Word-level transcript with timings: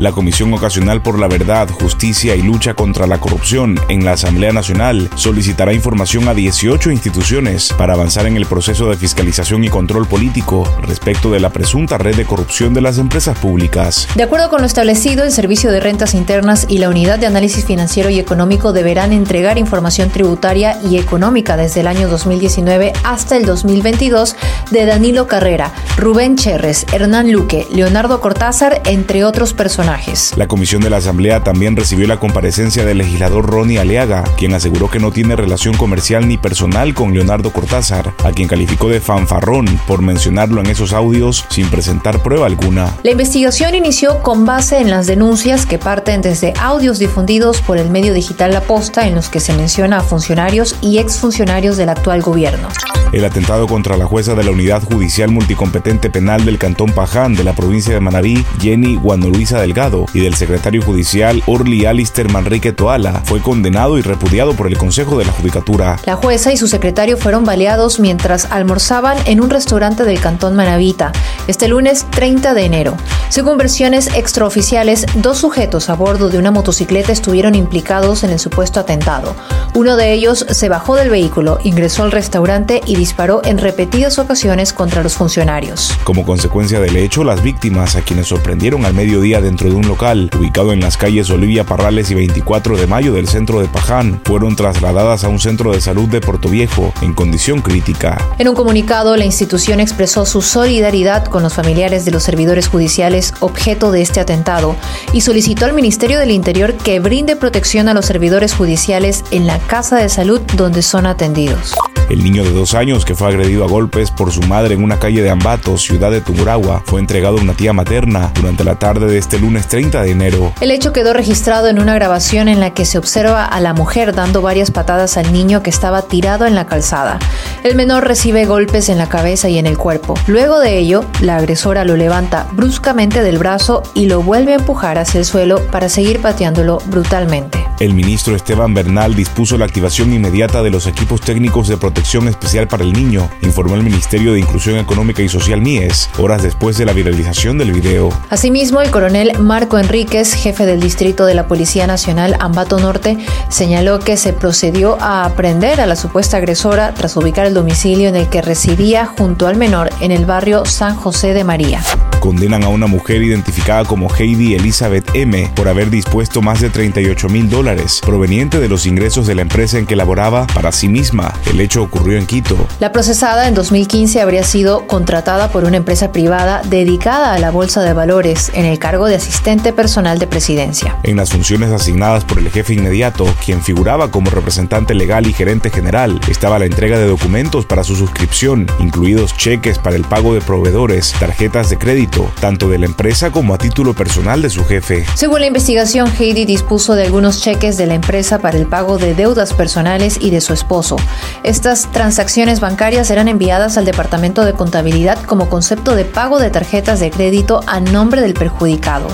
La 0.00 0.12
Comisión 0.12 0.54
Ocasional 0.54 1.02
por 1.02 1.18
la 1.18 1.28
Verdad, 1.28 1.68
Justicia 1.68 2.34
y 2.34 2.40
Lucha 2.40 2.72
contra 2.72 3.06
la 3.06 3.20
Corrupción 3.20 3.78
en 3.90 4.02
la 4.02 4.12
Asamblea 4.12 4.50
Nacional 4.50 5.10
solicitará 5.14 5.74
información 5.74 6.26
a 6.26 6.32
18 6.32 6.90
instituciones 6.90 7.70
para 7.76 7.92
avanzar 7.92 8.24
en 8.24 8.38
el 8.38 8.46
proceso 8.46 8.88
de 8.88 8.96
fiscalización 8.96 9.62
y 9.62 9.68
control 9.68 10.06
político 10.06 10.64
respecto 10.80 11.30
de 11.30 11.40
la 11.40 11.50
presunta 11.50 11.98
red 11.98 12.16
de 12.16 12.24
corrupción 12.24 12.72
de 12.72 12.80
las 12.80 12.96
empresas 12.96 13.38
públicas. 13.38 14.08
De 14.14 14.22
acuerdo 14.22 14.48
con 14.48 14.62
lo 14.62 14.66
establecido, 14.66 15.22
el 15.22 15.32
Servicio 15.32 15.70
de 15.70 15.80
Rentas 15.80 16.14
Internas 16.14 16.64
y 16.66 16.78
la 16.78 16.88
Unidad 16.88 17.18
de 17.18 17.26
Análisis 17.26 17.66
Financiero 17.66 18.08
y 18.08 18.18
Económico 18.18 18.72
deberán 18.72 19.12
entregar 19.12 19.58
información 19.58 20.08
tributaria 20.08 20.80
y 20.82 20.96
económica 20.96 21.58
desde 21.58 21.80
el 21.80 21.86
año 21.86 22.08
2019 22.08 22.94
hasta 23.04 23.36
el 23.36 23.44
2022 23.44 24.34
de 24.70 24.86
Danilo 24.86 25.26
Carrera, 25.26 25.74
Rubén 25.98 26.36
Cherres, 26.36 26.86
Hernán 26.90 27.30
Luque, 27.30 27.66
Leonardo 27.70 28.22
Cortázar, 28.22 28.80
entre 28.86 29.24
otros 29.26 29.52
personajes 29.52 29.89
la 30.36 30.46
comisión 30.46 30.82
de 30.82 30.90
la 30.90 30.98
Asamblea 30.98 31.42
también 31.42 31.74
recibió 31.74 32.06
la 32.06 32.20
comparecencia 32.20 32.84
del 32.84 32.98
legislador 32.98 33.44
Ronnie 33.44 33.80
Aleaga, 33.80 34.22
quien 34.36 34.54
aseguró 34.54 34.88
que 34.88 35.00
no 35.00 35.10
tiene 35.10 35.34
relación 35.34 35.76
comercial 35.76 36.28
ni 36.28 36.38
personal 36.38 36.94
con 36.94 37.12
Leonardo 37.12 37.52
Cortázar, 37.52 38.14
a 38.22 38.30
quien 38.30 38.46
calificó 38.46 38.88
de 38.88 39.00
fanfarrón 39.00 39.66
por 39.88 40.00
mencionarlo 40.00 40.60
en 40.60 40.66
esos 40.66 40.92
audios 40.92 41.44
sin 41.48 41.68
presentar 41.70 42.22
prueba 42.22 42.46
alguna. 42.46 42.94
La 43.02 43.10
investigación 43.10 43.74
inició 43.74 44.22
con 44.22 44.46
base 44.46 44.78
en 44.78 44.90
las 44.90 45.08
denuncias 45.08 45.66
que 45.66 45.78
parten 45.78 46.22
desde 46.22 46.54
audios 46.60 47.00
difundidos 47.00 47.60
por 47.60 47.76
el 47.76 47.90
medio 47.90 48.14
digital 48.14 48.52
La 48.52 48.60
Posta 48.60 49.08
en 49.08 49.16
los 49.16 49.28
que 49.28 49.40
se 49.40 49.54
menciona 49.54 49.98
a 49.98 50.02
funcionarios 50.02 50.76
y 50.80 50.98
exfuncionarios 50.98 51.76
del 51.76 51.88
actual 51.88 52.22
gobierno. 52.22 52.68
El 53.12 53.24
atentado 53.24 53.66
contra 53.66 53.96
la 53.96 54.06
jueza 54.06 54.34
de 54.34 54.44
la 54.44 54.52
Unidad 54.52 54.82
Judicial 54.84 55.30
Multicompetente 55.30 56.10
Penal 56.10 56.44
del 56.44 56.58
Cantón 56.58 56.92
Paján 56.92 57.34
de 57.34 57.42
la 57.42 57.54
provincia 57.54 57.92
de 57.92 58.00
Manabí, 58.00 58.44
Jenny 58.60 58.96
Guanoluisa 58.96 59.60
Delgado, 59.60 60.06
y 60.14 60.20
del 60.20 60.34
secretario 60.34 60.80
judicial 60.80 61.42
Orly 61.46 61.86
Alister 61.86 62.30
Manrique 62.30 62.72
Toala 62.72 63.22
fue 63.24 63.40
condenado 63.40 63.98
y 63.98 64.02
repudiado 64.02 64.54
por 64.54 64.68
el 64.68 64.78
Consejo 64.78 65.18
de 65.18 65.24
la 65.24 65.32
Judicatura. 65.32 65.98
La 66.04 66.16
jueza 66.16 66.52
y 66.52 66.56
su 66.56 66.68
secretario 66.68 67.16
fueron 67.16 67.44
baleados 67.44 67.98
mientras 67.98 68.46
almorzaban 68.50 69.18
en 69.26 69.40
un 69.40 69.50
restaurante 69.50 70.04
del 70.04 70.20
Cantón 70.20 70.54
Manabita 70.54 71.12
este 71.46 71.68
lunes 71.68 72.06
30 72.10 72.54
de 72.54 72.64
enero. 72.64 72.96
Según 73.28 73.58
versiones 73.58 74.08
extraoficiales, 74.14 75.06
dos 75.16 75.38
sujetos 75.38 75.88
a 75.88 75.94
bordo 75.94 76.28
de 76.28 76.38
una 76.38 76.50
motocicleta 76.50 77.12
estuvieron 77.12 77.54
implicados 77.54 78.24
en 78.24 78.30
el 78.30 78.38
supuesto 78.38 78.80
atentado. 78.80 79.34
Uno 79.80 79.96
de 79.96 80.12
ellos 80.12 80.44
se 80.50 80.68
bajó 80.68 80.94
del 80.94 81.08
vehículo, 81.08 81.58
ingresó 81.64 82.02
al 82.02 82.12
restaurante 82.12 82.82
y 82.84 82.96
disparó 82.96 83.40
en 83.46 83.56
repetidas 83.56 84.18
ocasiones 84.18 84.74
contra 84.74 85.02
los 85.02 85.14
funcionarios. 85.14 85.96
Como 86.04 86.26
consecuencia 86.26 86.80
del 86.80 86.96
hecho, 86.96 87.24
las 87.24 87.42
víctimas, 87.42 87.96
a 87.96 88.02
quienes 88.02 88.26
sorprendieron 88.26 88.84
al 88.84 88.92
mediodía 88.92 89.40
dentro 89.40 89.70
de 89.70 89.76
un 89.76 89.88
local 89.88 90.28
ubicado 90.38 90.74
en 90.74 90.80
las 90.80 90.98
calles 90.98 91.30
Olivia 91.30 91.64
Parrales 91.64 92.10
y 92.10 92.14
24 92.14 92.76
de 92.76 92.86
mayo 92.86 93.14
del 93.14 93.26
centro 93.26 93.58
de 93.58 93.68
Paján, 93.68 94.20
fueron 94.22 94.54
trasladadas 94.54 95.24
a 95.24 95.28
un 95.28 95.38
centro 95.38 95.72
de 95.72 95.80
salud 95.80 96.10
de 96.10 96.20
Puerto 96.20 96.50
Viejo 96.50 96.92
en 97.00 97.14
condición 97.14 97.62
crítica. 97.62 98.18
En 98.38 98.50
un 98.50 98.54
comunicado, 98.54 99.16
la 99.16 99.24
institución 99.24 99.80
expresó 99.80 100.26
su 100.26 100.42
solidaridad 100.42 101.24
con 101.24 101.42
los 101.42 101.54
familiares 101.54 102.04
de 102.04 102.10
los 102.10 102.22
servidores 102.22 102.68
judiciales 102.68 103.32
objeto 103.40 103.92
de 103.92 104.02
este 104.02 104.20
atentado 104.20 104.76
y 105.14 105.22
solicitó 105.22 105.64
al 105.64 105.72
Ministerio 105.72 106.18
del 106.18 106.32
Interior 106.32 106.74
que 106.74 107.00
brinde 107.00 107.34
protección 107.34 107.88
a 107.88 107.94
los 107.94 108.04
servidores 108.04 108.52
judiciales 108.52 109.24
en 109.30 109.46
la 109.46 109.58
casa 109.70 109.98
de 109.98 110.08
salud 110.08 110.40
donde 110.56 110.82
son 110.82 111.06
atendidos. 111.06 111.76
El 112.08 112.24
niño 112.24 112.42
de 112.42 112.50
dos 112.50 112.74
años 112.74 113.04
que 113.04 113.14
fue 113.14 113.28
agredido 113.28 113.62
a 113.62 113.68
golpes 113.68 114.10
por 114.10 114.32
su 114.32 114.42
madre 114.42 114.74
en 114.74 114.82
una 114.82 114.98
calle 114.98 115.22
de 115.22 115.30
Ambato, 115.30 115.78
ciudad 115.78 116.10
de 116.10 116.20
Tungurahua, 116.20 116.82
fue 116.84 116.98
entregado 116.98 117.38
a 117.38 117.40
una 117.40 117.54
tía 117.54 117.72
materna 117.72 118.32
durante 118.34 118.64
la 118.64 118.80
tarde 118.80 119.06
de 119.06 119.16
este 119.16 119.38
lunes 119.38 119.68
30 119.68 120.02
de 120.02 120.10
enero. 120.10 120.52
El 120.60 120.72
hecho 120.72 120.92
quedó 120.92 121.12
registrado 121.12 121.68
en 121.68 121.78
una 121.78 121.94
grabación 121.94 122.48
en 122.48 122.58
la 122.58 122.74
que 122.74 122.84
se 122.84 122.98
observa 122.98 123.44
a 123.44 123.60
la 123.60 123.72
mujer 123.72 124.12
dando 124.12 124.42
varias 124.42 124.72
patadas 124.72 125.16
al 125.16 125.32
niño 125.32 125.62
que 125.62 125.70
estaba 125.70 126.02
tirado 126.02 126.46
en 126.46 126.56
la 126.56 126.66
calzada. 126.66 127.20
El 127.62 127.76
menor 127.76 128.08
recibe 128.08 128.46
golpes 128.46 128.88
en 128.88 128.98
la 128.98 129.08
cabeza 129.08 129.48
y 129.48 129.58
en 129.58 129.68
el 129.68 129.78
cuerpo. 129.78 130.14
Luego 130.26 130.58
de 130.58 130.78
ello, 130.78 131.04
la 131.20 131.36
agresora 131.36 131.84
lo 131.84 131.96
levanta 131.96 132.48
bruscamente 132.50 133.22
del 133.22 133.38
brazo 133.38 133.84
y 133.94 134.06
lo 134.06 134.20
vuelve 134.20 134.54
a 134.54 134.56
empujar 134.56 134.98
hacia 134.98 135.20
el 135.20 135.24
suelo 135.24 135.64
para 135.70 135.88
seguir 135.88 136.20
pateándolo 136.20 136.78
brutalmente. 136.86 137.59
El 137.80 137.94
ministro 137.94 138.36
Esteban 138.36 138.74
Bernal 138.74 139.14
dispuso 139.14 139.56
la 139.56 139.64
activación 139.64 140.12
inmediata 140.12 140.62
de 140.62 140.68
los 140.68 140.86
equipos 140.86 141.22
técnicos 141.22 141.66
de 141.66 141.78
protección 141.78 142.28
especial 142.28 142.68
para 142.68 142.84
el 142.84 142.92
niño, 142.92 143.30
informó 143.40 143.74
el 143.74 143.82
Ministerio 143.82 144.34
de 144.34 144.40
Inclusión 144.40 144.76
Económica 144.76 145.22
y 145.22 145.30
Social 145.30 145.62
MIES, 145.62 146.10
horas 146.18 146.42
después 146.42 146.76
de 146.76 146.84
la 146.84 146.92
viralización 146.92 147.56
del 147.56 147.72
video. 147.72 148.10
Asimismo, 148.28 148.82
el 148.82 148.90
coronel 148.90 149.32
Marco 149.38 149.78
Enríquez, 149.78 150.34
jefe 150.34 150.66
del 150.66 150.78
distrito 150.78 151.24
de 151.24 151.32
la 151.32 151.48
Policía 151.48 151.86
Nacional 151.86 152.36
Ambato 152.38 152.78
Norte, 152.78 153.16
señaló 153.48 153.98
que 153.98 154.18
se 154.18 154.34
procedió 154.34 155.00
a 155.00 155.24
aprender 155.24 155.80
a 155.80 155.86
la 155.86 155.96
supuesta 155.96 156.36
agresora 156.36 156.92
tras 156.92 157.16
ubicar 157.16 157.46
el 157.46 157.54
domicilio 157.54 158.10
en 158.10 158.16
el 158.16 158.28
que 158.28 158.42
residía 158.42 159.06
junto 159.06 159.46
al 159.46 159.56
menor 159.56 159.88
en 160.00 160.10
el 160.10 160.26
barrio 160.26 160.66
San 160.66 160.96
José 160.96 161.32
de 161.32 161.44
María 161.44 161.80
condenan 162.20 162.62
a 162.62 162.68
una 162.68 162.86
mujer 162.86 163.22
identificada 163.22 163.84
como 163.84 164.08
Heidi 164.14 164.54
Elizabeth 164.54 165.10
M. 165.14 165.50
por 165.56 165.68
haber 165.68 165.90
dispuesto 165.90 166.42
más 166.42 166.60
de 166.60 166.70
38 166.70 167.28
mil 167.28 167.50
dólares 167.50 168.00
proveniente 168.04 168.60
de 168.60 168.68
los 168.68 168.86
ingresos 168.86 169.26
de 169.26 169.34
la 169.34 169.42
empresa 169.42 169.78
en 169.78 169.86
que 169.86 169.96
laboraba 169.96 170.46
para 170.48 170.70
sí 170.70 170.88
misma. 170.88 171.34
El 171.50 171.60
hecho 171.60 171.82
ocurrió 171.82 172.18
en 172.18 172.26
Quito. 172.26 172.68
La 172.78 172.92
procesada 172.92 173.48
en 173.48 173.54
2015 173.54 174.20
habría 174.20 174.44
sido 174.44 174.86
contratada 174.86 175.50
por 175.50 175.64
una 175.64 175.78
empresa 175.78 176.12
privada 176.12 176.62
dedicada 176.68 177.34
a 177.34 177.38
la 177.38 177.50
bolsa 177.50 177.82
de 177.82 177.92
valores 177.92 178.50
en 178.54 178.66
el 178.66 178.78
cargo 178.78 179.06
de 179.06 179.16
asistente 179.16 179.72
personal 179.72 180.18
de 180.18 180.26
presidencia. 180.26 180.98
En 181.02 181.16
las 181.16 181.30
funciones 181.30 181.70
asignadas 181.70 182.24
por 182.24 182.38
el 182.38 182.50
jefe 182.50 182.74
inmediato, 182.74 183.26
quien 183.44 183.62
figuraba 183.62 184.10
como 184.10 184.30
representante 184.30 184.94
legal 184.94 185.26
y 185.26 185.32
gerente 185.32 185.70
general, 185.70 186.20
estaba 186.28 186.58
la 186.58 186.66
entrega 186.66 186.98
de 186.98 187.06
documentos 187.06 187.66
para 187.66 187.84
su 187.84 187.96
suscripción, 187.96 188.66
incluidos 188.78 189.36
cheques 189.36 189.78
para 189.78 189.96
el 189.96 190.04
pago 190.04 190.34
de 190.34 190.40
proveedores, 190.40 191.14
tarjetas 191.18 191.70
de 191.70 191.78
crédito, 191.78 192.09
tanto 192.40 192.68
de 192.68 192.78
la 192.78 192.86
empresa 192.86 193.30
como 193.30 193.54
a 193.54 193.58
título 193.58 193.94
personal 193.94 194.42
de 194.42 194.50
su 194.50 194.64
jefe. 194.64 195.04
Según 195.14 195.40
la 195.40 195.46
investigación, 195.46 196.10
Heidi 196.18 196.44
dispuso 196.44 196.94
de 196.94 197.04
algunos 197.04 197.40
cheques 197.40 197.76
de 197.76 197.86
la 197.86 197.94
empresa 197.94 198.38
para 198.38 198.58
el 198.58 198.66
pago 198.66 198.98
de 198.98 199.14
deudas 199.14 199.54
personales 199.54 200.18
y 200.20 200.30
de 200.30 200.40
su 200.40 200.52
esposo. 200.52 200.96
Estas 201.42 201.90
transacciones 201.92 202.60
bancarias 202.60 203.10
eran 203.10 203.28
enviadas 203.28 203.78
al 203.78 203.84
Departamento 203.84 204.44
de 204.44 204.52
Contabilidad 204.52 205.22
como 205.24 205.48
concepto 205.48 205.94
de 205.94 206.04
pago 206.04 206.38
de 206.38 206.50
tarjetas 206.50 207.00
de 207.00 207.10
crédito 207.10 207.60
a 207.66 207.80
nombre 207.80 208.20
del 208.20 208.34
perjudicado. 208.34 209.08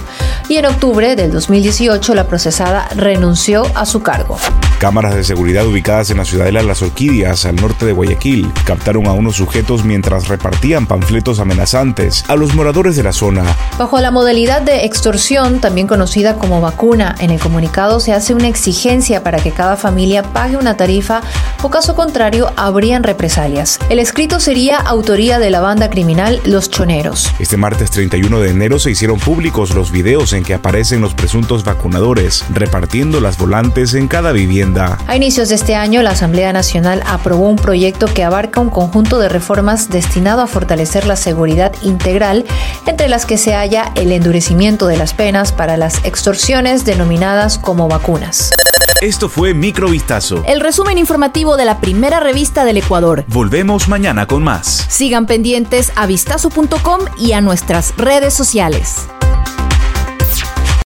Y 0.49 0.57
en 0.57 0.67
octubre 0.67 1.17
del 1.17 1.33
2018 1.33 2.15
la 2.15 2.27
procesada 2.27 2.89
renunció 2.97 3.65
a 3.75 3.87
su 3.87 4.03
cargo. 4.03 4.39
Cámaras 4.79 5.15
de 5.15 5.25
seguridad 5.25 5.67
ubicadas 5.67 6.11
en 6.11 6.19
la 6.19 6.27
ciudadela 6.27 6.63
Las 6.63 6.83
Orquídeas, 6.83 7.47
al 7.47 7.57
norte 7.57 7.87
de 7.87 7.93
Guayaquil, 7.93 8.53
captaron 8.67 9.07
a 9.07 9.13
unos 9.13 9.37
sujetos 9.37 9.85
mientras 9.85 10.29
repartían 10.29 10.87
panfletos 10.87 11.41
amenazantes 11.41 12.27
a 12.29 12.37
los 12.37 12.55
moradores 12.55 12.95
de 12.95 13.03
la 13.03 13.15
zona. 13.15 13.43
Bajo 13.79 13.99
la 14.01 14.11
modalidad 14.11 14.61
de 14.61 14.85
extorsión, 14.85 15.61
también 15.63 15.87
conocida 15.87 16.37
como 16.37 16.61
vacuna, 16.61 17.15
en 17.21 17.31
el 17.31 17.41
comunicado 17.41 18.01
se 18.01 18.13
hace 18.13 18.35
una 18.35 18.49
exigencia 18.49 19.23
para 19.23 19.39
que 19.39 19.51
cada 19.51 19.77
familia 19.77 20.23
pague 20.23 20.59
una 20.59 20.77
tarifa 20.77 21.23
o 21.63 21.71
caso 21.71 21.95
contrario 21.95 22.53
habrían 22.57 23.03
represalias. 23.03 23.79
El 23.89 23.99
escrito 23.99 24.41
sería 24.41 24.77
autoría 24.77 25.39
de 25.39 25.49
la 25.49 25.61
banda 25.61 25.89
criminal 25.89 26.39
Los 26.45 26.71
Choneros. 26.71 27.33
Este 27.39 27.57
martes 27.57 27.91
31 27.93 28.41
de 28.41 28.51
enero 28.51 28.79
se 28.79 28.91
hicieron 28.91 29.19
públicos 29.21 29.75
los 29.75 29.91
videos 29.91 30.35
en 30.35 30.45
que 30.45 30.53
aparecen 30.53 31.01
los 31.01 31.15
presuntos 31.15 31.65
vacunadores 31.65 32.45
repartiendo 32.53 33.23
las 33.23 33.39
volantes 33.39 33.95
en 33.95 34.07
cada 34.07 34.33
vivienda 34.33 34.66
a 34.75 35.17
inicios 35.17 35.49
de 35.49 35.55
este 35.55 35.75
año, 35.77 36.03
la 36.03 36.11
Asamblea 36.11 36.53
Nacional 36.53 37.03
aprobó 37.07 37.49
un 37.49 37.57
proyecto 37.57 38.07
que 38.07 38.25
abarca 38.25 38.61
un 38.61 38.69
conjunto 38.69 39.19
de 39.19 39.29
reformas 39.29 39.91
destinado 39.91 40.43
a 40.43 40.47
fortalecer 40.47 41.07
la 41.07 41.17
seguridad 41.17 41.73
integral, 41.83 42.45
entre 42.85 43.09
las 43.09 43.27
que 43.27 43.39
se 43.39 43.55
halla 43.55 43.93
el 43.95 44.11
endurecimiento 44.13 44.87
de 44.87 44.97
las 44.97 45.15
penas 45.15 45.53
para 45.53 45.77
las 45.77 46.05
extorsiones 46.05 46.85
denominadas 46.85 47.59
como 47.59 47.89
vacunas. 47.89 48.51
Esto 49.01 49.29
fue 49.29 49.55
Microvistazo. 49.55 50.43
El 50.47 50.61
resumen 50.61 50.99
informativo 50.99 51.57
de 51.57 51.65
la 51.65 51.81
primera 51.81 52.19
revista 52.19 52.65
del 52.65 52.79
Ecuador. 52.79 53.25
Volvemos 53.29 53.89
mañana 53.89 54.27
con 54.27 54.43
más. 54.43 54.87
Sigan 54.89 55.27
pendientes 55.27 55.93
a 55.97 56.07
vistazo.com 56.07 57.01
y 57.19 57.33
a 57.33 57.41
nuestras 57.41 57.95
redes 57.97 58.35
sociales. 58.35 59.07